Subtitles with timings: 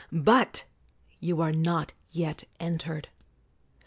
[0.11, 0.65] But
[1.19, 3.09] you are not yet entered!